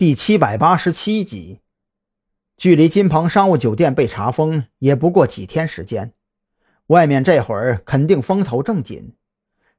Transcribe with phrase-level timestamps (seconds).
[0.00, 1.60] 第七百八十七集，
[2.56, 6.14] 距离金鹏商务酒店被查封也不过几天时间，
[6.86, 9.14] 外面这会儿肯定风头正紧。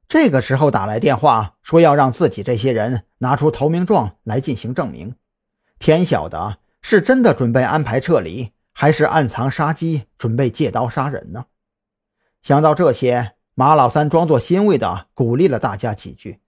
[0.06, 5.16] 这个时候打来电话说要让自己这些人拿出投名状来进行证明，
[5.80, 11.46] 天晓得是真的准备安排撤离，还是暗藏杀机准备借刀杀人呢？
[12.42, 16.41] 想到这些，马老三装作欣慰的鼓励了大家几句。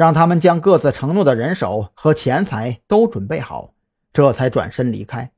[0.00, 3.74] 让他们将各自承诺的人手和钱财都准备好，
[4.14, 5.30] 这才转身离开。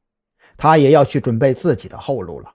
[0.57, 2.53] 他也要去准备自己的后路了。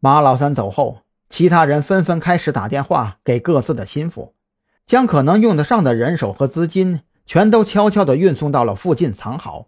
[0.00, 4.34] 马老三走后，其他人纷纷开始打电话给各自的心腹，
[4.86, 9.66] 将可能用得上的人手和资金全都悄悄地运送到了附近藏好。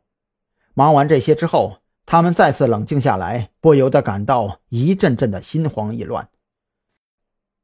[0.73, 6.31] 忙完这些之后，他们再次冷静下来，不由得感到一阵阵的心慌意乱。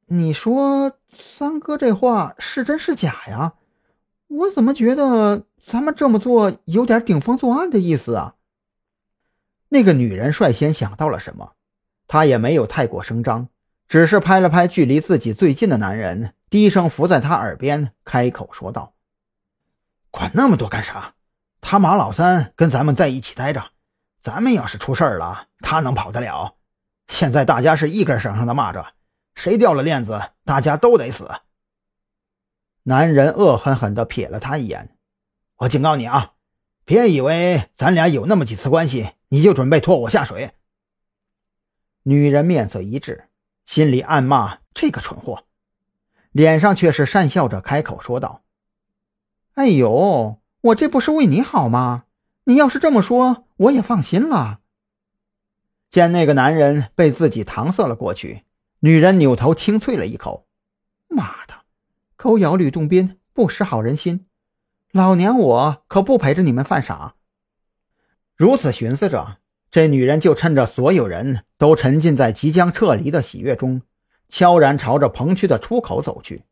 [0.09, 3.55] 你说三哥这话是真是假呀？
[4.29, 8.35] 我怎么觉得咱们这么做有点顶风作案的意思啊？
[9.69, 11.55] 那个女人率先想到了什么，
[12.07, 13.49] 她也没有太过声张，
[13.89, 18.95] 只是拍了拍距离自己最近的男人，低声伏在他耳边，开口说道
[20.13, 21.15] ：“管那么多干啥？
[21.61, 23.71] 他马老三跟咱们在一起待着，
[24.21, 26.55] 咱们要是出事了，他能跑得了？
[27.09, 28.87] 现在大家是一根绳上的蚂蚱。”
[29.37, 31.31] 谁掉了链子，大家都得死。
[32.85, 34.97] 男人恶狠狠地瞥了他一眼，
[35.59, 36.33] 我警告你啊，
[36.85, 40.53] 别以为咱俩有那么几次关系，你就准备拖我下水。
[42.05, 43.29] 女人面色一滞，
[43.65, 45.45] 心里暗骂这个蠢货，
[46.33, 48.43] 脸上却是讪笑着开口说道
[49.55, 52.05] ：“哎呦，我这不是为你好吗？
[52.45, 54.61] 你要是这么说，我也放心了。”
[55.91, 58.46] 见那个男人被自己搪塞了过去。
[58.81, 60.47] 女人扭头轻啐了一口
[61.09, 61.55] ：“妈的，
[62.17, 64.27] 狗咬吕洞宾，不识好人心！
[64.93, 67.15] 老娘我可不陪着你们犯傻。”
[68.37, 69.39] 如此寻思着，
[69.71, 73.81] 这女人就趁着所有人都沉浸在即将撤离的喜悦中，
[74.29, 76.45] 悄然朝着棚区的出口走去。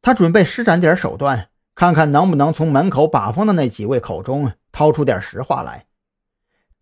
[0.00, 5.86] 她准备施展点手段，看看能不能从门口把风的那几位口中掏出点实话来。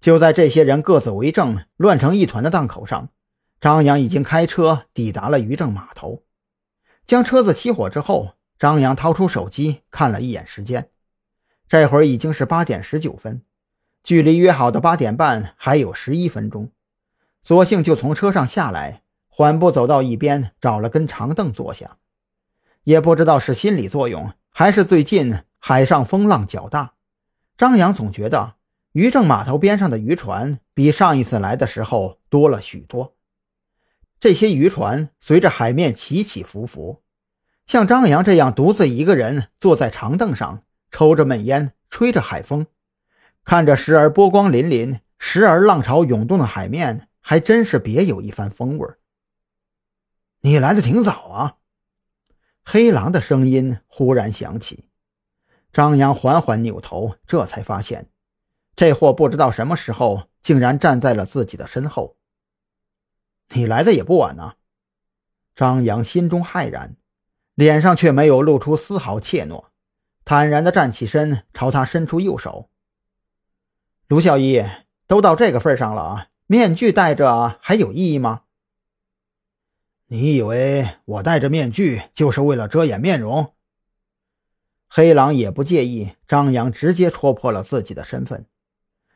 [0.00, 3.08] 就在这些人各自为政、乱成一团的档口上。
[3.60, 6.22] 张扬已经开车抵达了渔政码头，
[7.06, 10.90] 将车子熄火之后，张扬掏出手机看了一眼时间，
[11.66, 13.42] 这会儿已经是八点十九分，
[14.04, 16.70] 距离约好的八点半还有十一分钟，
[17.42, 21.96] 索性就从车上下来，缓步走到一边，找了根长凳坐下。
[22.84, 26.92] 也不知道是心理作用，还是最近海上风浪较大，
[27.56, 28.54] 张扬总觉得
[28.92, 33.15] 渔政码头边上的渔船比上一次来的时候多了许多。
[34.18, 37.02] 这些渔船随着海面起起伏伏，
[37.66, 42.66] 像张扬这样独自一个人坐在长凳上，抽着闷烟，吹着海风，
[43.44, 48.88] 看着时而波光粼粼、时而浪潮涌动的海面，还真是别有一番风味。
[50.40, 51.56] 你来的挺早啊！
[52.64, 54.88] 黑狼的声音忽然响起，
[55.72, 58.08] 张扬缓缓扭头，这才发现，
[58.74, 62.16] 这货不知道什么时候竟然站在了自己的身后。
[63.50, 64.54] 你来的也不晚呢，
[65.54, 66.96] 张扬心中骇然，
[67.54, 69.66] 脸上却没有露出丝毫怯懦，
[70.24, 72.68] 坦然地站起身，朝他伸出右手。
[74.08, 74.64] 卢小一，
[75.06, 78.42] 都到这个份上了，面具戴着还有意义吗？
[80.08, 83.54] 你以为我戴着面具就是为了遮掩面容？
[84.88, 88.46] 黑狼也不介意张扬直接戳破了自己的身份。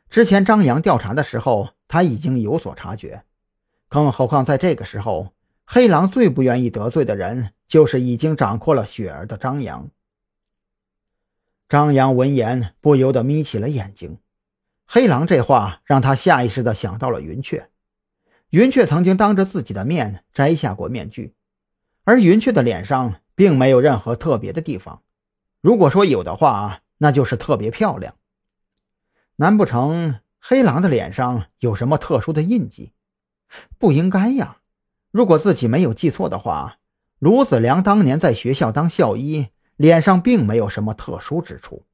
[0.09, 3.25] 之前张扬调查的时候，他已经有所察觉。
[3.91, 5.34] 更何况，在这个时候，
[5.67, 9.91] 黑狼最不愿意得罪的人，就是已经掌控了雪儿的张扬。
[11.69, 14.19] 张扬闻言，不由得眯起了眼睛。
[14.87, 17.69] 黑狼这话让他下意识地想到了云雀。
[18.50, 21.34] 云雀曾经当着自己的面摘下过面具，
[22.05, 25.03] 而云雀的脸上并没有任何特别的地方。
[25.61, 28.15] 如果说有的话，那就是特别漂亮。
[29.37, 32.93] 难不成黑狼的脸上有什么特殊的印记？
[33.79, 34.58] 不应该呀！
[35.11, 36.79] 如果自己没有记错的话，
[37.19, 41.85] 卢子良当年在学校当校医，脸上并没有什么特殊之处。